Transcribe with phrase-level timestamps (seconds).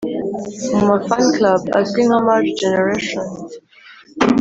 [0.75, 3.27] mu ma fan club azwi nka march generation